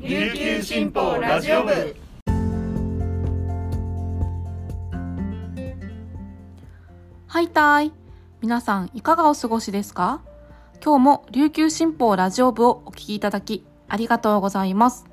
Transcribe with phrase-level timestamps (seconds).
[0.00, 1.96] 琉球新報ラジオ部。
[7.26, 7.92] はいたい。
[8.40, 10.20] 皆さんいかがお過ごしですか？
[10.80, 15.04] 今日も琉球新報ラジオ部をお聞きいただきありがとうございます。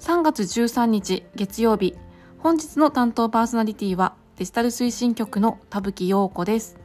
[0.00, 1.94] 3月13日月曜日。
[2.38, 6.76] 本日の担当パーソナリティはデジタル推進局の田吹陽子です。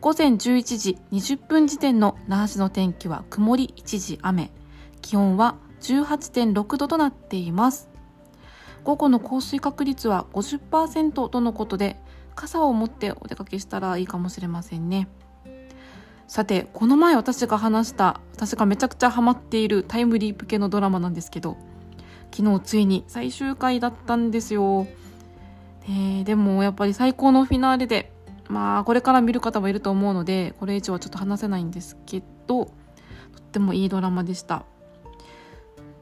[0.00, 4.52] 午前11時20分時点の那覇市の天気は曇り一時雨。
[5.00, 7.90] 気温は18.6度となっています。
[8.84, 12.00] 午後の降水確率は50%とのことで
[12.34, 15.08] 傘を持ってお出かけしたらいいかもしれませんね。
[16.32, 21.58] さてこの前私が話した私がめちゃくちゃハマっているタイムリープ系のドラマなんですけど
[22.34, 24.86] 昨日ついに最終回だったんですよ、
[25.84, 28.12] えー、でもやっぱり最高のフィナーレで
[28.48, 32.72] まあこれから見る方もいると思うのでこれ以上はちょっと話せないんですけどと
[33.38, 34.64] ってもいいドラマでした。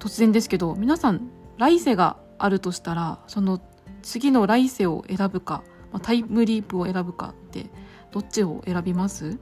[0.01, 3.61] 突然ですけど皆さん来世があるとしたらその
[4.02, 7.66] 次の来世を選ぶか、まあ、タイムリープを選ぶかって
[8.11, 9.39] どっちを選びます？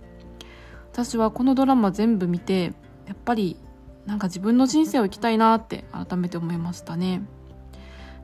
[0.93, 2.73] 私はこのドラマ全部見て
[3.07, 3.57] やっぱり
[4.05, 7.23] なんか自分の人生を生きたいなって改めて思いましたね。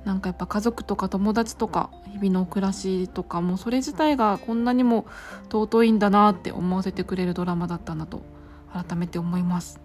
[0.05, 5.07] なんかやっぱ家族とか友達とか日々の暮らしとかもそれ自体がこんなにも
[5.51, 8.23] 尊いんだなって思わせてくれるドラマだったなと
[8.73, 9.81] 改めて思います。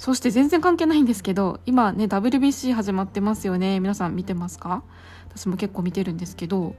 [0.00, 4.82] そして全然関係ないんですけど今ね WBC 始まってますよね皆さん見てますか？
[5.28, 6.74] 私も結構見てるんですけど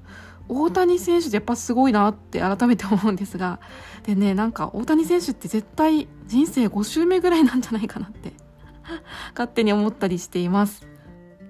[0.49, 3.59] 大谷選手ってやっぱすごいなって改めて思うんですが
[4.01, 8.33] でねなんか大谷選手って絶対人生5周目ぐらいなんじゃないかなって
[9.37, 10.87] 勝手に思ったりしています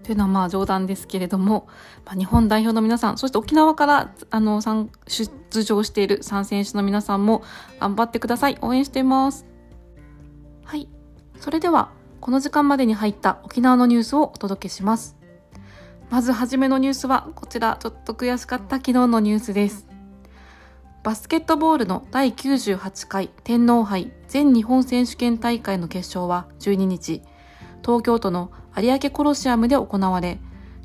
[0.03, 1.69] というのはまあ冗談ですけれども、
[2.05, 4.59] まあ、日本代表の皆さん、そして沖縄からあの
[5.07, 7.43] 出場している3選手の皆さんも
[7.79, 8.57] 頑張ってください。
[8.61, 9.45] 応援しています。
[10.65, 10.89] はい。
[11.41, 11.89] それでは、
[12.19, 15.17] この時間までに入った沖縄のニュースをお届けします。
[16.11, 19.87] まずはじめのニュースは、こちら、ちょっと悔しかった昨日のニュースです。
[21.01, 27.23] バスケットボールの第98回天皇杯全日本選手権大会の決勝は12日、
[27.83, 30.39] 東京都の有明コロシアムで行われ、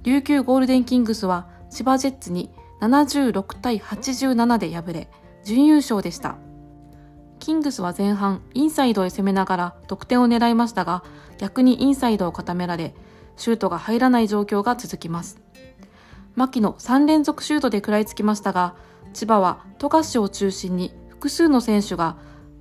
[0.05, 2.50] 琉球ゴールデンキングスは千葉ジェッツに
[2.81, 5.11] 76対87で敗れ、
[5.45, 6.39] 準優勝でした。
[7.38, 11.04] キングスは前半インサイドへ攻めながら得点を狙いましたが
[11.38, 12.94] 逆にインサイドを固められ
[13.36, 15.38] シュートが入らない状況が続きます。
[16.34, 18.74] 牧の3連続シュートで食らいつきましたが
[19.14, 22.16] 千葉は富樫を中心に複数の選手が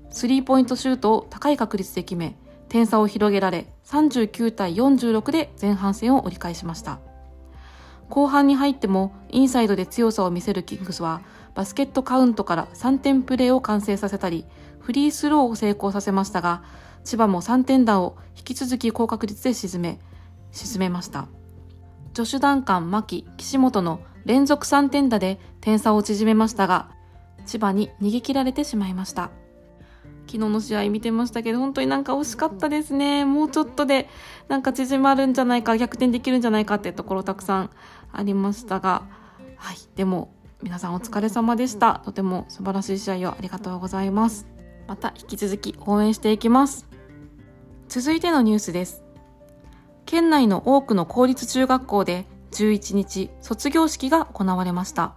[0.09, 2.37] スリーポイントシュートを高い確率で決め
[2.69, 6.99] 点差を広げられ39対46で前半戦を折り返しました。
[8.09, 11.21] 後半に入ってもインサイドで強さを見せるキングスは
[11.55, 14.45] バスケットカウントから3点プレーを完成させたり
[14.85, 16.61] フリースローを成功させましたが、
[17.03, 19.99] 千葉も3点弾を引き続き高確率で沈め、
[20.51, 21.27] 沈めました。
[22.13, 26.91] 助手段間、牧、岸本の連続3点打で点差を縮めましたが、
[27.47, 29.31] 千葉に逃げ切られてしまいました。
[30.27, 33.25] 昨日の試合見てましたけど、本当になんか惜しかったですね。
[33.25, 34.07] もうちょっとで
[34.49, 37.71] なんか縮まるんじゃないか、逆転できるんじゃないかってところたくさん
[38.11, 39.01] ありましたが、
[39.57, 39.77] はい。
[39.95, 40.31] でも、
[40.61, 42.03] 皆さんお疲れ様でした。
[42.05, 44.54] とても素晴らしい試合をありがとうございます。
[44.87, 46.87] また引き続き応援していきます。
[47.87, 49.03] 続いてのニュースです。
[50.05, 55.15] 県内の多くの公立中学校で11日卒業式が行われました。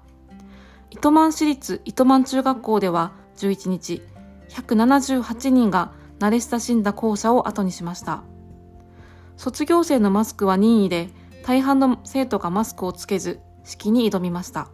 [0.91, 4.03] 糸満市立糸満中学校では11日
[4.49, 8.23] 178人が慣れ親しんだ校舎を後にしました。
[9.37, 11.11] 卒業生のマスクは任意で
[11.45, 14.69] 大半の生徒がマスクをつけず式に挑みました。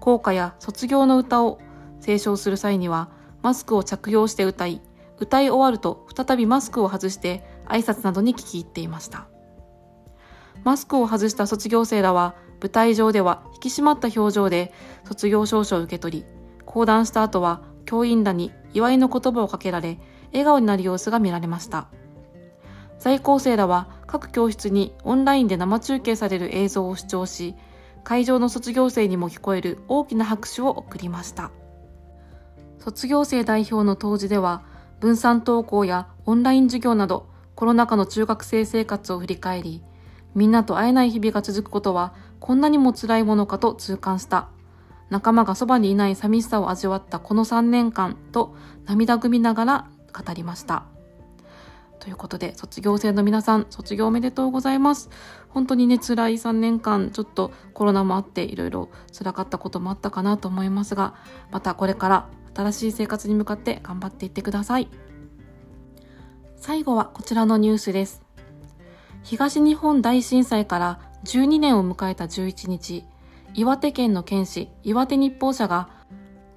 [0.00, 1.60] 校歌や卒業の歌を
[2.00, 3.10] 斉唱する際には
[3.42, 4.80] マスクを着用して歌い、
[5.18, 9.26] 歌い終わると再びマスクを外して挨拶などに聞き入っていました。
[10.64, 14.72] マスクを外した卒業生らは舞台上では引き締まった表情で
[15.04, 16.24] 卒業証書を受け取り、
[16.64, 19.98] 講談した後は教員らに祝いの言葉をかけられ、
[20.32, 21.88] 笑顔になる様子が見られました。
[22.98, 27.56] 在校生らは各教室にオンラインで生中継される映像を視聴し、
[28.04, 31.50] 会場の卒業生にも聞こえる大きな拍手を送りました。
[32.82, 34.62] 卒業生代表の当時では、
[34.98, 39.84] 分散登校やオンライン授業など、コロナ禍の中学生生活を振り返り、
[40.34, 44.48] みんなと会えない日々が続くことは、こんなにも辛いものかと痛感した。
[45.10, 50.82] 仲間がそばにいない寂しさを味わったこの3年間と涙ぐみながら語りました。
[52.00, 55.08] ということで、卒業生の皆さん、卒業おめでとうございます。
[55.50, 61.14] 本当にね、辛い3年間、ちょっとコロナもあって、いろいろ辛かったこともあったかなと思いますが、
[61.52, 64.88] またこれから新しい生活に向かって頑張っていってください。
[66.56, 68.22] 最後はこちらのニュースです。
[69.22, 73.04] 東日本大震災から12年を迎えた11日、
[73.54, 75.88] 岩手県の県市岩手日報社が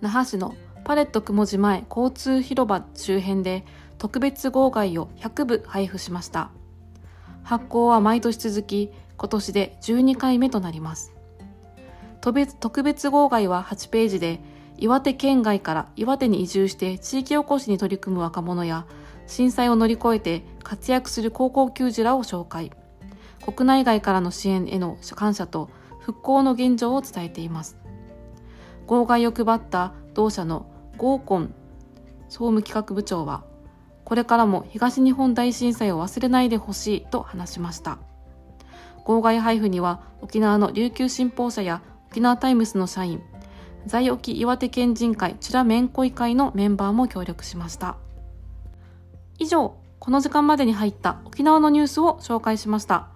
[0.01, 3.65] 那覇市のパレット雲寺前交通広場周辺で
[3.97, 6.51] 特別号外を100部配布しました。
[7.44, 11.13] 発行は毎年続き、今年で12回目となります。
[12.21, 14.42] 特別号外は8ページで、
[14.77, 18.86] 岩手県外から岩手に移住して地域おこしに取り組む若者や、
[19.27, 22.72] 震災を乗り越えて活躍する高校球児らを紹介。
[23.45, 25.69] 国内外からの支援への感謝と
[26.00, 27.77] 復興の現状を伝えています。
[28.86, 30.68] 号外を配った同社の
[30.98, 31.54] 合コン
[32.28, 33.44] 総務企画部長は、
[34.04, 37.98] これからも東日本大震災を忘れないでほしいと話しました。
[39.04, 41.81] 号外配布には沖縄の琉球新報社や
[42.12, 43.21] 沖縄タイムスの社員、
[43.87, 47.97] 在沖岩手県人会チュラメンコイ会のメンバーも協力しました。
[49.37, 53.07] 以上、この時間までに入った沖縄のニュースを紹介しました。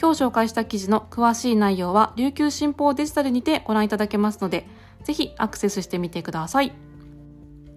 [0.00, 4.66] 今日紹介した記事の詳しい内容は琉球新報デジタルにてご覧いただけますので、
[5.04, 6.72] ぜひアクセスしてみてください。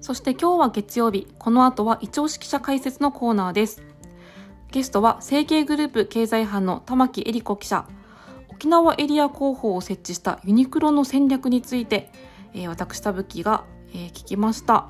[0.02, 3.84] そして今日は月曜日、この後は一押し記者解説のコーナーです。
[4.72, 7.86] ゲストは成形グループ経済班の玉木恵里子記者
[8.58, 12.10] 沖縄エリア広報を設置したユニクロの戦略について、
[12.56, 14.88] えー、私田吹が、えー、聞きました。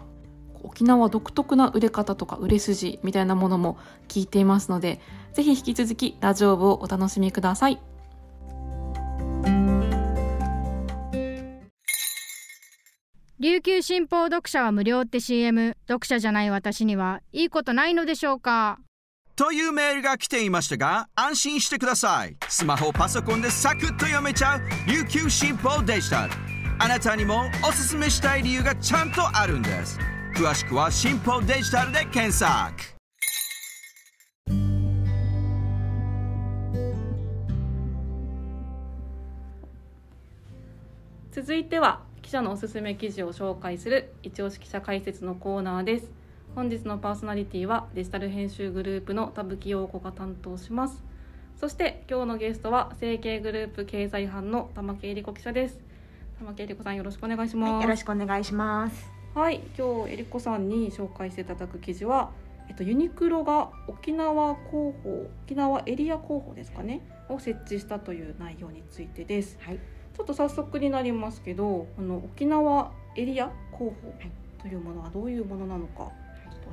[0.64, 3.78] 沖縄独特な売れ方とか売れ筋みたいなものも
[4.08, 5.02] 聞いていますので
[5.34, 7.80] ぜひ引き続きラジオ部をお楽しみください。
[13.40, 18.80] 琉球新報読者は無料って CM 読者じゃない私にはいいことないのでしょうか？
[19.38, 22.36] というメールが来ていましたが、安心してください。
[22.50, 26.34] スマホ、パソコンでサクッと読めちゃう琉球新報デジタル。
[26.80, 30.00] あなたにもおすすめしたい理由がちゃんとあるんです。
[30.34, 32.74] 詳しくは新報デジタルで検索。
[41.32, 46.27] 続いては記者のおすすめ記事を紹介する一押し記者解説のコーナーです。
[46.58, 51.04] 本日のパーソナリティはデジタル編集グループの田吹陽子が担当します。
[51.56, 55.78] そして今日のゲストは成形グループ経済班の玉木恵里子記者です。
[56.40, 59.08] 玉木恵里子さんよろしくお願いします、はい、よろしくお願いします。
[59.36, 62.32] はい今日恵里子さんに紹介していただく記事は
[62.68, 74.12] えっとユニクロが沖縄広報沖縄エリア広報ですかねを設置したという内容についてです、はい、ちょっと早速になりますけどこの沖縄エリア広報
[74.60, 76.10] というものはどういうものなのか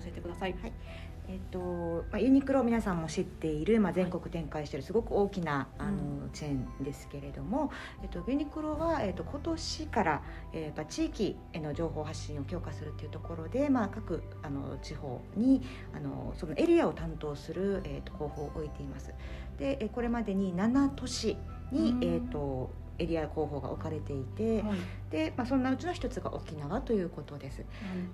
[0.00, 0.54] 教えてください。
[0.60, 0.72] はい
[1.26, 7.70] えっとまあ、ユニクロ皆さんも知っている、まあ、全国展開しているすごく大きな、あのチェーンですけれども、
[8.02, 15.62] えっと、ユニクロは、えっと、今年から、えー、地域への情報発信を強化するというところで、まあ、各あの地方に
[15.94, 19.14] あのそのエリアを担当する、えっと、広報を置いています。
[19.58, 21.36] でこれまでに7都市
[21.72, 24.76] に、えっとエリア候補が置かれていて、はい、
[25.10, 27.64] でまあ、そんなうちの一つが沖縄ということです。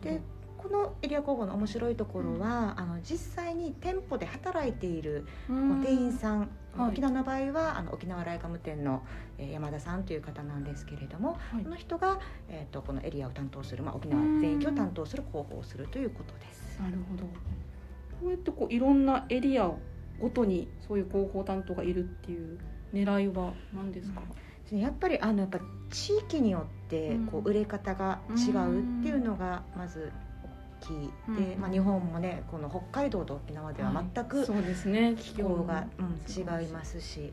[0.01, 0.23] で
[0.61, 9.03] このエリア工房の面白いところは、うん、あの実際に店舗で働いている店員さん、はい、沖縄の場合はあの沖縄ライカム店の、
[9.39, 12.21] えー、山田さんという方なんですけれども、はい、この人が、
[12.51, 16.79] えーと、このエリアを担当する、まあ、沖縄全域を担当する広報をするということです。
[16.79, 17.25] なるほど。
[17.25, 19.71] こうやってこういろんなエリア
[20.21, 22.59] ごとにそういう広報担当がいるっていう
[22.93, 24.21] 狙いは何ですか、
[24.73, 25.59] うん、やっぱりあのやっぱ
[25.91, 30.30] 地域によってこう売れ方が違うっていうのがまずき
[30.89, 35.15] で、うん、まあ、日本もねこの北海道と沖縄では全く、そうですね。
[35.19, 37.33] 気候が、うん、違いますし。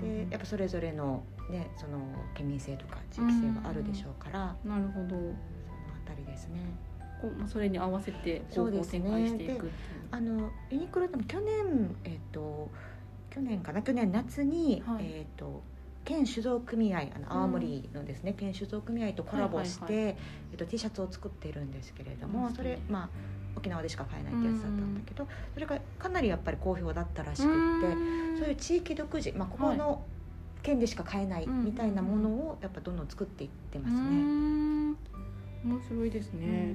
[0.00, 1.98] でやっぱそれぞれの,、ね、その
[2.34, 5.08] 県民性とか地域性があるでしょうから、なるほど。
[5.08, 5.32] その
[6.04, 6.58] あたりですね。
[7.22, 9.72] こうそれに合わせて方法展開していく、ね、
[10.10, 12.70] あのユニクロでも去年えっ、ー、と
[13.30, 13.80] 去年かな？
[13.80, 15.62] 去年夏に、はい、えっ、ー、と
[16.04, 20.16] 県酒造組合あの青森のですね、うん、県酒造組合とコラボして、はいはいはい、
[20.52, 23.08] えっと、T シャツを作ってるんですけれども、それまあ
[23.56, 27.48] 沖縄でしか買えないってやつだったんだけど、それがかなりやっぱり好評だったらしくっ
[27.80, 30.02] てそういう地域独自、まあ、ここの
[30.62, 34.00] 県でしか買えないみたいなものをやっぱどんどん作っていってますね。
[35.64, 36.74] 面白いですね、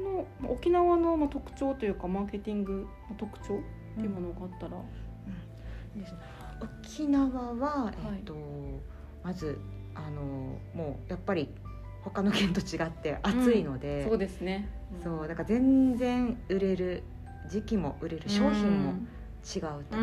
[0.00, 3.58] の沖縄の特徴というかマーケティングの特徴っ
[3.96, 6.18] ていうものがあったら、うん、ですね
[6.60, 8.42] 沖縄は、えーと、はい、
[9.24, 9.58] まず
[9.94, 11.48] あのもうやっぱり
[12.02, 17.02] 他の県と違って暑いので、うん、そうですね、うん、そうだから全然売れる
[17.50, 18.92] 時期も売れる商品も
[19.42, 19.96] 違うと。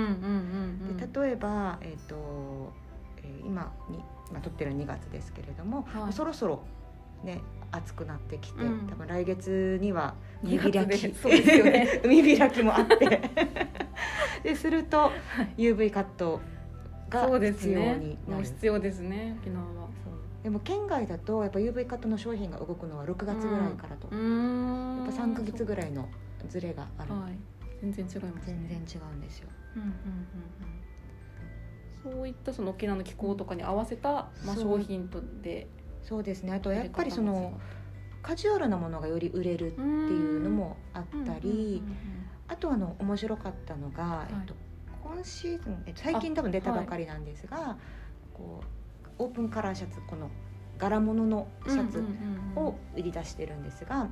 [1.11, 2.73] で例えば、えーと
[3.17, 3.99] えー、今に、
[4.31, 6.63] まあ、撮ってる2月ですけれども、はい、そろそろ
[7.23, 13.21] ね暑くなってきて、うん、多分来月には海開き、ね、 海開きもあって。
[14.43, 15.11] ですると
[15.57, 16.39] UV カット
[17.09, 18.35] がそうです必要ねになる。
[18.35, 19.87] もう必要ですね沖縄は。
[20.43, 24.97] でも県外だとやっぱ UV カットの商品が動くのは6月ぐらいからと、うーん。
[24.97, 26.07] やっぱ3か月ぐらいの
[26.47, 27.37] ズレがある、はい。
[27.81, 28.65] 全然違いますね。
[28.69, 29.49] 全然違うんですよ。
[29.75, 29.93] うんうんうん
[32.05, 32.13] うん。
[32.13, 35.67] そういったその沖縄の気候とかに合わせた、まあ、商品とで
[36.07, 36.53] そうですね。
[36.53, 37.59] あとやっぱりその
[38.21, 41.83] カジュアルなものがより売れるっていうのもあったり、
[42.47, 44.33] あとあの面白かったのが、い。
[44.33, 44.55] えっと、
[45.03, 47.77] 今シーズン、えっと、最近多分出たばかりなんですが、
[48.33, 48.61] こ
[49.19, 50.29] うオープンカラーシャツこの
[50.77, 52.03] 柄物のシャツ
[52.55, 54.09] を売り出してるんですが、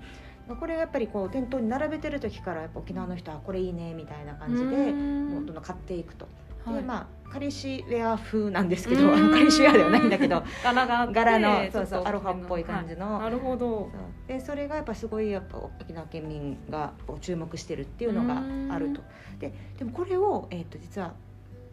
[0.59, 4.99] これやっぱりこう店頭に並べてる時からやっぱ沖縄の人はこれいいねみたいな感じでど
[5.39, 6.27] んどん買っていくと。
[6.73, 13.15] でまあ彼氏ウェア風なんですけどあの彼氏ウェアではないんだけど柄が柄のそうそうアロハっぽい感じの。
[13.15, 13.89] はいなるほど。
[14.27, 18.41] でそれがやっぱすごいやっぱ沖縄県民が注目してるっていうのが
[18.73, 19.01] あると。
[19.39, 21.13] ででもこれを、えー、と実は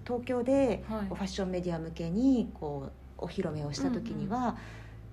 [0.04, 4.56] 東京でファッションメディア向けにこうお披露目をした時には、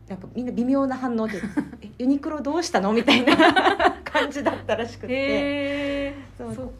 [0.07, 1.39] なんかみんな微妙な反応で
[1.81, 3.35] 「えユニクロどうしたの?」みたいな
[4.03, 5.13] 感じだったらしくて。
[5.13, 5.17] へ
[6.07, 6.71] えそう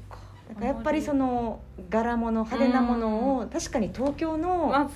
[0.50, 4.89] だからやっぱりその柄物派手なものを確かに東京のあ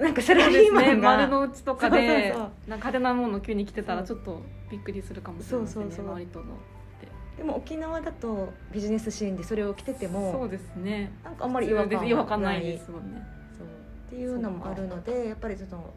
[0.00, 2.34] なんかサラそうですねリーマンが丸の内とかで
[2.66, 4.40] 派手なもの急に着てたらちょっと
[4.70, 6.14] びっくりするかもしれませんねそうそうそう。
[6.14, 6.44] 周りとの
[7.36, 11.12] でも沖縄だとビジネスシーンでそれを着ててそもうですね。
[11.24, 13.22] なんかあんまり違和感は違和感ないですもんね。
[13.58, 13.66] そう。
[13.66, 15.92] っていうのもあるのでやっぱりその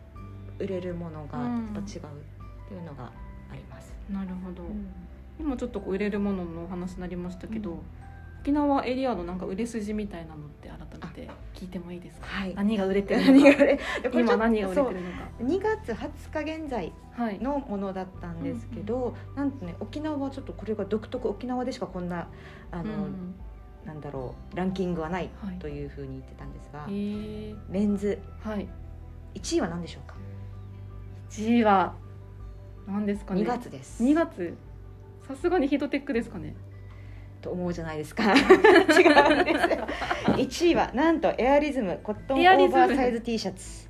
[0.60, 1.88] 売れるものがやっぱ違うっ
[2.68, 3.12] ていうのが
[3.52, 3.94] あります。
[4.10, 4.64] なるほど。
[5.40, 7.84] 今ちょっとこう売れるもののお話になりましたけど、
[8.46, 12.28] 沖縄エリアのなんか売れ筋みたいなのって改めて聞いてもいいですか？
[12.28, 12.54] はい。
[12.54, 14.20] 何が売れてるのか？
[14.20, 22.28] 今何が売れてるのか？2月20日現在はいのものだったんですけど、なんとね沖縄はちょっとこれが独特沖縄でしかこんな
[22.70, 23.34] あの、うん。
[23.84, 28.20] なんだろうランキングはないはいというふうに言ってたんですが、へーメンズ。
[28.44, 28.68] はい。
[29.34, 30.16] 1位は何でしょうか、
[31.32, 31.96] 1位は
[32.88, 34.04] 何ですかね？2月です。
[34.04, 34.56] 2月。
[35.28, 36.56] さすがにヒートテックですかね？
[37.46, 38.24] と思うじゃないですか。
[38.34, 39.70] 違うんです。
[39.70, 39.88] よ
[40.26, 43.88] 1位はなんとエアリズムコットンオーバーサイズ T シャツ。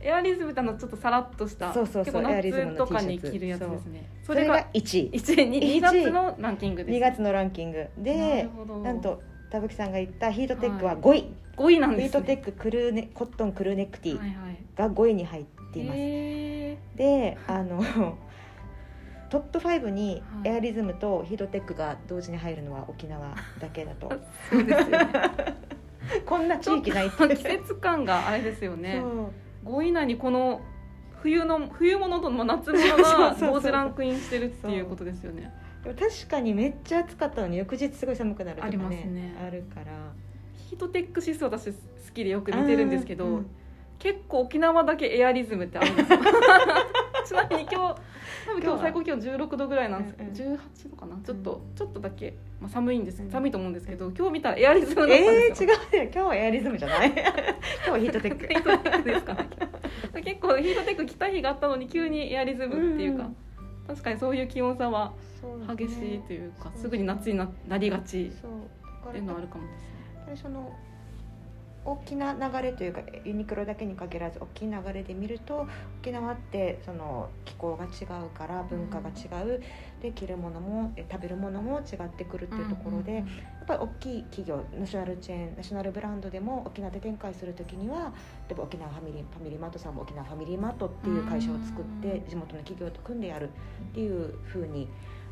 [0.00, 3.06] エアリズムってあのちょっとさらっとしたそうそうそうエアリズムの T シャツ。
[3.06, 4.08] に着るやつですね。
[4.22, 7.78] それがそれが1位1位に2 1位月のランキングです2月のランキング。
[7.78, 8.48] なで
[8.82, 11.02] なんと田吹さんが言ったヒートテックははい。
[11.02, 14.58] 5位、5位なんです、ね、ヒートテッククルーネコットンクルーネックティはいはい。
[14.76, 17.82] が5位に入っています、へであの
[19.30, 20.48] トップ5にはい。
[20.48, 24.08] エアリズムとヒートテックが同時に入るのは沖縄だけだと。
[24.08, 24.18] ー
[24.50, 25.08] そうですよね。
[26.24, 27.28] こんな地域ないって。
[27.36, 28.98] 季節感があれですよね。
[29.00, 29.32] そ
[29.66, 29.76] う。
[29.76, 30.60] 5位以内にこの
[31.22, 35.52] 冬の冬物と夏物が 同時ランクインしてるっていうことですよね。
[35.84, 39.04] でも確かにめっちゃ暑かったのに翌日すごい寒くなるとかありますね。
[39.04, 39.92] ねあるから。
[40.68, 41.78] ヒートテック指数私好
[42.12, 43.46] きでよく見てるんですけど、うん。
[43.98, 46.18] 結構沖縄だけエアリズムってあるんですよ
[47.26, 48.00] ちなみに今日
[48.48, 50.14] 多分今日最高気温16度ぐらいなんです。
[50.14, 51.16] けど、うん18度かな。
[51.24, 53.30] ちょっと、ちょっとだけ、まあ、寒いんです、うん。
[53.30, 56.10] 寒いと思うんですけど今日見たらエアリズムだったんえー、ですよ、違うよ。
[56.12, 57.12] 今日はエアリズムじゃない。
[57.12, 57.24] 今
[57.84, 58.46] 日はヒートテック。
[58.46, 59.48] ヒートテックですかね。
[60.24, 63.36] 結構ヒートテック着た日があったのに急にエアリズムっていうか、うん。
[63.86, 65.12] 確かにそういう気温差は
[65.76, 70.50] 激しいというかすぐに夏にななりがちっていうのはあるかもですね。
[70.50, 70.72] の
[71.88, 75.66] 大きな流れというかユニクロだけに限らず大きい流れで見ると
[76.02, 79.62] 沖縄ってその気候が違うから文化が違う、
[80.02, 83.24] で着るものもえ食べるものも違ってくるっていうところで、やっ
[83.66, 88.12] ぱり大きい企業ナショナルチェーンナショナルブランドでも沖縄で展開する時には
[88.48, 94.88] 例えば沖縄ファミリーファミリーマートさんも沖縄ファミリーマートっていう会社を作って地元の企業と組んでやるっていうふうに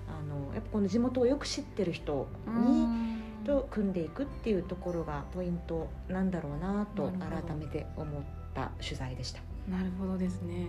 [0.09, 3.16] あのやっぱこの地元をよく知ってる人に。
[3.47, 8.23] と組んでいくっていうところがポイントなんだろうなと改めて思っ
[8.55, 9.41] た取材でした。
[9.71, 10.69] なるほどですね。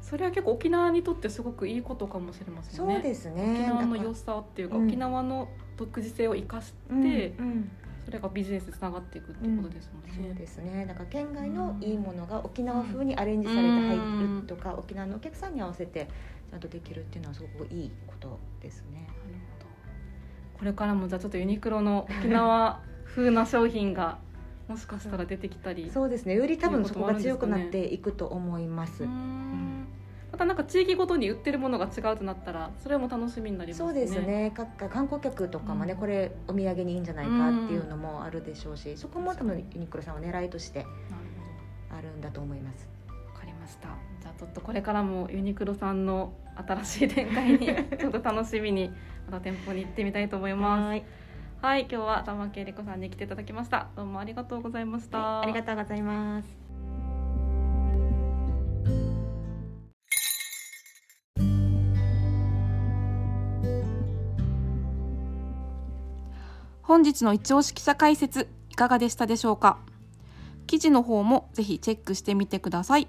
[0.00, 2.94] それは結構沖縄にとってすごくいいことかもしれませんね。
[2.94, 3.66] そうです沖ね。
[3.66, 4.86] 縄の良さっていうか、うん。
[4.86, 7.70] 沖縄の独自性を生かして、うんうん。
[8.04, 10.84] それがビジネスにつながっていくってことですもんね、そうですね。
[10.86, 13.96] だから県外のいいものが沖縄風にアレンジされて入
[14.40, 16.08] るとか、沖縄のお客さんに合わせて
[16.50, 19.06] ちゃんとできるっていうのはすごくいいことですね。
[19.06, 19.10] なる
[19.58, 19.63] ほど
[20.58, 24.18] これからもじゃあちょっとユニクロの沖縄風な商品が
[24.68, 26.34] もしかしたら出てきたりそうですね。
[26.34, 29.04] より多分そこが強くなっていくと思います。
[29.04, 29.86] うーん。
[30.32, 33.86] またなんか地域ごとに売ってるものが違うとなったらそれも楽しみになりますね。
[33.86, 34.52] そうですね。
[34.56, 35.98] 各観光客とかもね、うん。
[36.00, 40.86] これお土産にいいんじゃないかっていうのもあるでしょうし、そこも多分ユニクロさんは狙いとして
[41.90, 42.88] あるんだと思います。
[43.32, 43.88] わかりました。
[44.20, 47.66] じゃあちょっとこれからもユニクロさんの新しい展開に
[47.98, 48.90] ちょっと楽しみに
[49.26, 50.82] また店舗に行ってみたいと思います。
[50.82, 51.04] はい。
[51.62, 53.88] はい今日は玉木恵理子さんに来ていただきました。
[53.96, 56.48] どうもありがとうございました、はい、ありがとうございます。
[66.82, 69.78] 本日の一押し記者解説いかがでしたでしょうか？
[70.66, 73.08] 記事の方もぜひチェックしてみてください。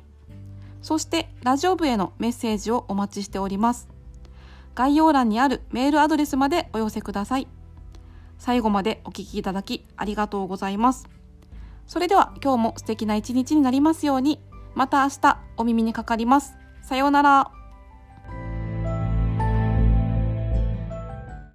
[0.81, 3.89] そしてラジオ部へのメッセージをお待ちしております
[4.75, 7.47] 概要欄にあるメールアドレスまでお寄せください。
[8.37, 11.07] 最後までお聴きいただきありがとうございます。
[11.87, 14.39] それでは今日も素敵な一日になりますように。
[14.75, 16.55] また明日お耳にかかります。
[16.83, 17.64] さようなら。